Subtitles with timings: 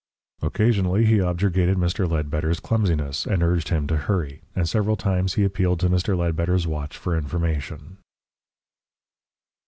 [0.41, 2.09] Occasionally he objurgated Mr.
[2.09, 6.17] Ledbetter's clumsiness, and urged him to hurry, and several times he appealed to Mr.
[6.17, 7.97] Ledbetter's watch for information.